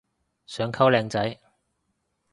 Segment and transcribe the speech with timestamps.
[0.47, 1.39] 想溝靚仔